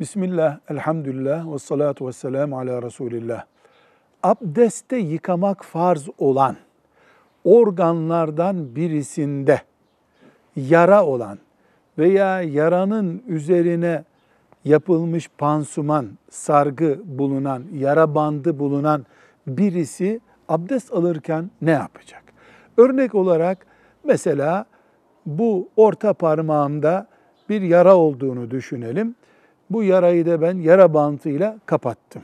[0.00, 3.44] Bismillah, elhamdülillah ve salatu ve selamu ala Resulillah.
[4.22, 6.56] Abdeste yıkamak farz olan
[7.44, 9.60] organlardan birisinde
[10.56, 11.38] yara olan
[11.98, 14.04] veya yaranın üzerine
[14.64, 19.06] yapılmış pansuman, sargı bulunan, yara bandı bulunan
[19.46, 22.22] birisi abdest alırken ne yapacak?
[22.76, 23.66] Örnek olarak
[24.04, 24.64] mesela
[25.26, 27.06] bu orta parmağımda
[27.48, 29.14] bir yara olduğunu düşünelim.
[29.70, 32.22] Bu yarayı da ben yara bantıyla kapattım.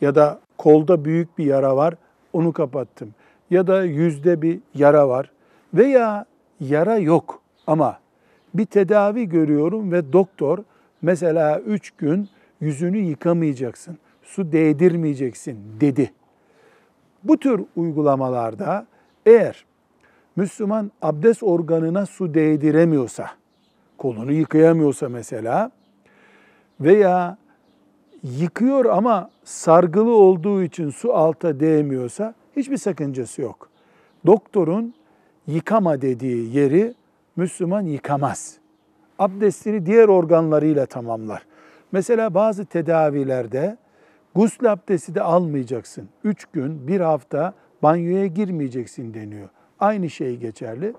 [0.00, 1.94] Ya da kolda büyük bir yara var,
[2.32, 3.14] onu kapattım.
[3.50, 5.30] Ya da yüzde bir yara var.
[5.74, 6.26] Veya
[6.60, 7.98] yara yok ama
[8.54, 10.58] bir tedavi görüyorum ve doktor
[11.02, 12.28] mesela üç gün
[12.60, 16.12] yüzünü yıkamayacaksın, su değdirmeyeceksin dedi.
[17.24, 18.86] Bu tür uygulamalarda
[19.26, 19.64] eğer
[20.36, 23.30] Müslüman abdest organına su değdiremiyorsa,
[23.98, 25.70] kolunu yıkayamıyorsa mesela
[26.80, 27.36] veya
[28.22, 33.68] yıkıyor ama sargılı olduğu için su alta değmiyorsa hiçbir sakıncası yok.
[34.26, 34.94] Doktorun
[35.46, 36.94] yıkama dediği yeri
[37.36, 38.58] Müslüman yıkamaz.
[39.18, 41.46] Abdestini diğer organlarıyla tamamlar.
[41.92, 43.76] Mesela bazı tedavilerde
[44.34, 46.08] gusül abdesti de almayacaksın.
[46.24, 49.48] Üç gün, bir hafta banyoya girmeyeceksin deniyor.
[49.80, 50.94] Aynı şey geçerli.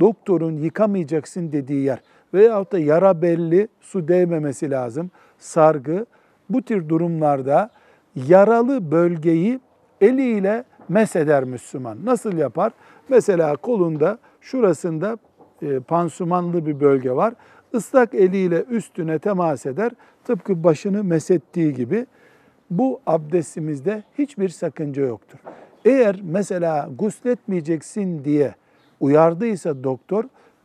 [0.00, 2.02] Doktorun yıkamayacaksın dediği yer
[2.34, 6.06] veyahut da yara belli, su değmemesi lazım, sargı.
[6.50, 7.70] Bu tür durumlarda
[8.14, 9.60] yaralı bölgeyi
[10.00, 11.98] eliyle mesheder Müslüman.
[12.04, 12.72] Nasıl yapar?
[13.08, 15.18] Mesela kolunda şurasında
[15.62, 17.34] e, pansumanlı bir bölge var.
[17.72, 19.92] Islak eliyle üstüne temas eder.
[20.24, 22.06] Tıpkı başını mesettiği gibi
[22.70, 25.38] bu abdestimizde hiçbir sakınca yoktur.
[25.84, 28.54] Eğer mesela gusletmeyeceksin diye
[29.00, 30.24] uyardıysa doktor,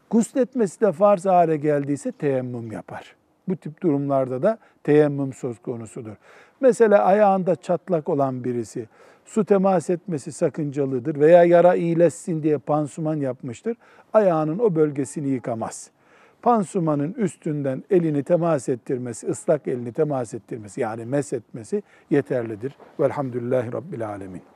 [0.10, 3.16] gusletmesi de farz hale geldiyse teyemmüm yapar.
[3.48, 6.16] Bu tip durumlarda da teyemmüm söz konusudur.
[6.62, 8.88] Mesela ayağında çatlak olan birisi
[9.26, 13.78] su temas etmesi sakıncalıdır veya yara iyileşsin diye pansuman yapmıştır.
[14.14, 15.90] Ayağının o bölgesini yıkamaz.
[16.42, 22.76] Pansumanın üstünden elini temas ettirmesi, ıslak elini temas ettirmesi yani mesetmesi yeterlidir.
[23.00, 24.55] Velhamdülillahi Rabbil Alemin.